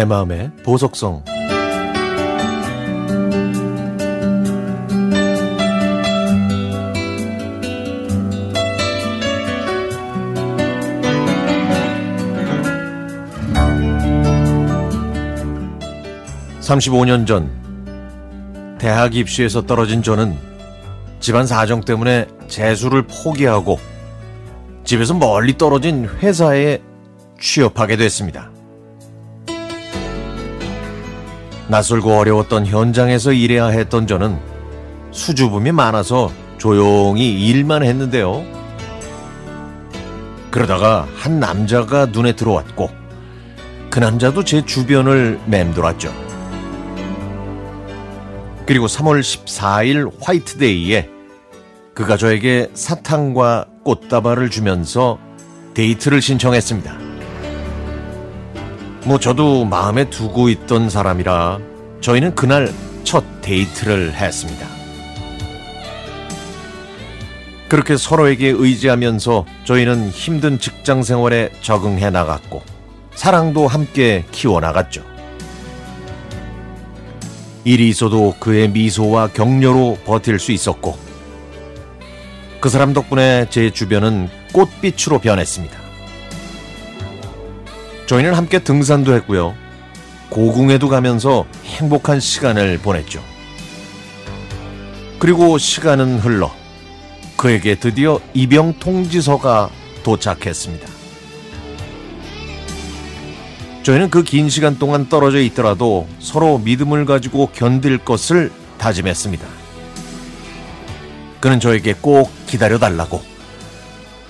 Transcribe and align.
내 0.00 0.06
마음의 0.06 0.50
보석성 0.64 1.22
삼십오 16.60 17.04
년 17.04 17.26
전 17.26 17.50
대학 18.78 19.14
입시에서 19.14 19.66
떨어진 19.66 20.02
저는 20.02 20.34
집안 21.20 21.46
사정 21.46 21.82
때문에 21.82 22.26
재수를 22.48 23.02
포기하고 23.02 23.78
집에서 24.84 25.12
멀리 25.12 25.58
떨어진 25.58 26.06
회사에 26.22 26.80
취업하게 27.38 27.98
됐습니다. 27.98 28.50
낯설고 31.70 32.18
어려웠던 32.18 32.66
현장에서 32.66 33.32
일해야 33.32 33.68
했던 33.68 34.08
저는 34.08 34.36
수줍음이 35.12 35.70
많아서 35.70 36.32
조용히 36.58 37.46
일만 37.46 37.84
했는데요. 37.84 38.44
그러다가 40.50 41.06
한 41.14 41.38
남자가 41.38 42.06
눈에 42.06 42.32
들어왔고 42.32 42.90
그 43.88 44.00
남자도 44.00 44.44
제 44.44 44.66
주변을 44.66 45.38
맴돌았죠. 45.46 46.12
그리고 48.66 48.86
3월 48.86 49.20
14일 49.20 50.12
화이트데이에 50.20 51.08
그가 51.94 52.16
저에게 52.16 52.68
사탕과 52.74 53.66
꽃다발을 53.84 54.50
주면서 54.50 55.18
데이트를 55.74 56.20
신청했습니다. 56.20 57.10
뭐 59.04 59.18
저도 59.18 59.64
마음에 59.64 60.10
두고 60.10 60.48
있던 60.50 60.90
사람이라 60.90 61.58
저희는 62.00 62.34
그날 62.34 62.72
첫 63.04 63.24
데이트를 63.42 64.14
했습니다. 64.14 64.66
그렇게 67.68 67.96
서로에게 67.96 68.48
의지하면서 68.48 69.44
저희는 69.64 70.10
힘든 70.10 70.58
직장 70.58 71.02
생활에 71.02 71.50
적응해 71.60 72.10
나갔고 72.10 72.62
사랑도 73.14 73.68
함께 73.68 74.24
키워나갔죠. 74.32 75.04
일이 77.64 77.88
있어도 77.90 78.34
그의 78.40 78.70
미소와 78.70 79.28
격려로 79.28 79.98
버틸 80.04 80.38
수 80.38 80.52
있었고 80.52 80.98
그 82.60 82.68
사람 82.68 82.92
덕분에 82.92 83.46
제 83.50 83.70
주변은 83.70 84.28
꽃빛으로 84.52 85.20
변했습니다. 85.20 85.78
저희는 88.06 88.34
함께 88.34 88.58
등산도 88.58 89.14
했고요. 89.14 89.54
고궁에도 90.30 90.88
가면서 90.88 91.44
행복한 91.70 92.20
시간을 92.20 92.78
보냈죠. 92.78 93.22
그리고 95.18 95.58
시간은 95.58 96.18
흘러 96.18 96.50
그에게 97.36 97.74
드디어 97.74 98.20
입영 98.34 98.74
통지서가 98.78 99.70
도착했습니다. 100.02 100.88
저희는 103.82 104.10
그 104.10 104.22
긴 104.22 104.50
시간 104.50 104.78
동안 104.78 105.08
떨어져 105.08 105.40
있더라도 105.40 106.06
서로 106.18 106.58
믿음을 106.58 107.06
가지고 107.06 107.48
견딜 107.52 107.98
것을 107.98 108.52
다짐했습니다. 108.78 109.46
그는 111.40 111.60
저에게 111.60 111.94
꼭 112.00 112.30
기다려달라고. 112.46 113.22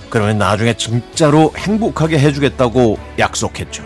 그러면 0.09 0.39
나중에 0.39 0.75
진짜로 0.75 1.53
행복하게 1.57 2.19
해주겠다고 2.19 2.99
약속했죠. 3.19 3.85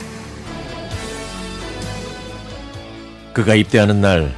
그가 3.34 3.56
입대하는 3.56 4.00
날, 4.00 4.32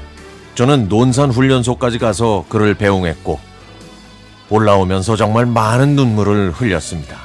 저는 0.55 0.89
논산 0.89 1.31
훈련소까지 1.31 1.99
가서 1.99 2.47
그를 2.49 2.75
배웅했고, 2.75 3.39
올라오면서 4.49 5.17
정말 5.17 5.45
많은 5.45 5.97
눈물을 5.97 6.51
흘렸습니다. 6.53 7.19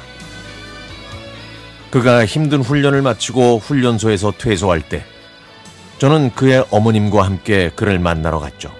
그가 1.89 2.25
힘든 2.25 2.61
훈련을 2.61 3.01
마치고 3.01 3.59
훈련소에서 3.59 4.33
퇴소할 4.37 4.81
때, 4.81 5.03
저는 5.97 6.31
그의 6.35 6.65
어머님과 6.71 7.23
함께 7.23 7.71
그를 7.73 7.99
만나러 7.99 8.39
갔죠. 8.39 8.71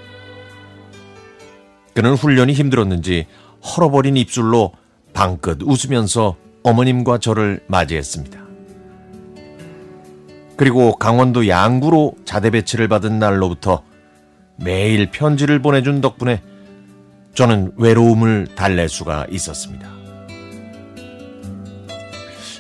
그는 1.93 2.15
훈련이 2.15 2.51
힘들었는지 2.51 3.27
헐어버린 3.63 4.17
입술로 4.17 4.73
방긋 5.13 5.61
웃으면서 5.63 6.35
어머님과 6.63 7.19
저를 7.19 7.63
맞이했습니다. 7.67 8.40
그리고 10.61 10.95
강원도 10.95 11.47
양구로 11.47 12.13
자대 12.23 12.51
배치를 12.51 12.87
받은 12.87 13.17
날로부터 13.17 13.81
매일 14.57 15.09
편지를 15.09 15.59
보내준 15.59 16.01
덕분에 16.01 16.39
저는 17.33 17.71
외로움을 17.77 18.49
달랠 18.53 18.87
수가 18.87 19.25
있었습니다. 19.31 19.89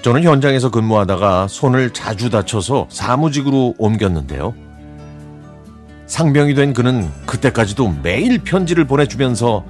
저는 0.01 0.23
현장에서 0.23 0.71
근무하다가 0.71 1.47
손을 1.47 1.91
자주 1.91 2.31
다쳐서 2.31 2.87
사무직으로 2.89 3.75
옮겼는데요. 3.77 4.55
상병이 6.07 6.55
된 6.55 6.73
그는 6.73 7.07
그때까지도 7.27 7.97
매일 8.01 8.39
편지를 8.39 8.85
보내주면서 8.85 9.63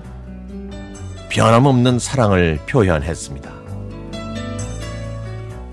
변함없는 1.28 2.00
사랑을 2.00 2.60
표현했습니다. 2.66 3.61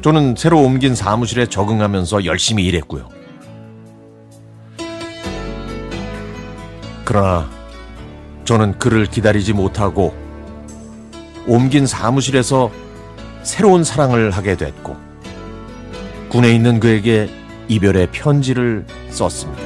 저는 0.09 0.37
새로 0.39 0.63
옮긴 0.63 0.95
사무실에 0.95 1.45
적응하면서 1.45 2.25
열심히 2.25 2.65
일했고요. 2.65 3.11
그러나 7.05 7.47
저는 8.47 8.79
그를 8.79 9.05
기다리지 9.05 9.53
못하고 9.53 10.17
옮긴 11.47 11.87
사무실에서 11.87 12.71
새로운 13.43 13.85
사랑을 13.85 14.31
하게 14.31 14.57
됐고 14.57 14.97
군에 16.31 16.55
있는 16.55 16.81
그에게 16.81 17.29
이별의 17.69 18.09
편지를 18.11 18.87
썼습니다. 19.11 19.63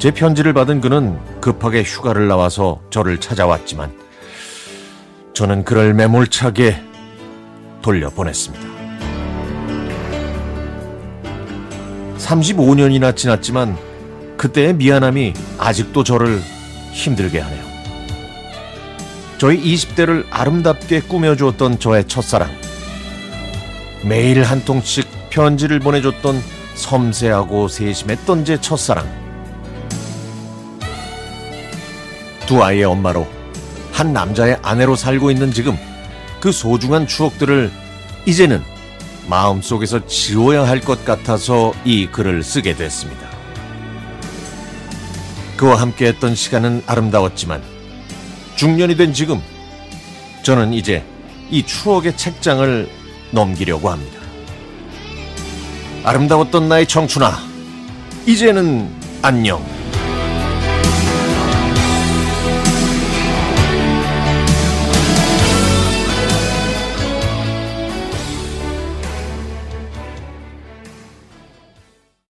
제 0.00 0.10
편지를 0.10 0.52
받은 0.52 0.80
그는 0.80 1.16
급하게 1.40 1.84
휴가를 1.84 2.26
나와서 2.26 2.80
저를 2.90 3.20
찾아왔지만 3.20 3.96
저는 5.32 5.62
그를 5.62 5.94
매몰차게 5.94 6.95
돌려보냈습니다. 7.86 8.66
35년이나 12.18 13.14
지났지만 13.14 13.78
그때의 14.36 14.74
미안함이 14.74 15.34
아직도 15.58 16.02
저를 16.02 16.40
힘들게 16.92 17.38
하네요. 17.38 17.64
저희 19.38 19.62
20대를 19.62 20.26
아름답게 20.30 21.02
꾸며주었던 21.02 21.78
저의 21.78 22.08
첫사랑. 22.08 22.50
매일 24.02 24.42
한 24.42 24.64
통씩 24.64 25.06
편지를 25.30 25.78
보내줬던 25.78 26.42
섬세하고 26.74 27.68
세심했던 27.68 28.44
제 28.44 28.60
첫사랑. 28.60 29.06
두 32.46 32.64
아이의 32.64 32.84
엄마로 32.84 33.28
한 33.92 34.12
남자의 34.12 34.58
아내로 34.62 34.96
살고 34.96 35.30
있는 35.30 35.52
지금 35.52 35.76
그 36.40 36.52
소중한 36.52 37.06
추억들을 37.06 37.70
이제는 38.26 38.62
마음속에서 39.28 40.06
지워야 40.06 40.66
할 40.66 40.80
것 40.80 41.04
같아서 41.04 41.72
이 41.84 42.06
글을 42.06 42.42
쓰게 42.42 42.74
됐습니다. 42.76 43.26
그와 45.56 45.80
함께 45.80 46.06
했던 46.06 46.34
시간은 46.34 46.82
아름다웠지만 46.86 47.62
중년이 48.56 48.96
된 48.96 49.12
지금 49.12 49.40
저는 50.42 50.74
이제 50.74 51.04
이 51.50 51.64
추억의 51.64 52.16
책장을 52.16 52.88
넘기려고 53.32 53.90
합니다. 53.90 54.20
아름다웠던 56.04 56.68
나의 56.68 56.86
청춘아, 56.86 57.36
이제는 58.26 58.88
안녕. 59.22 59.75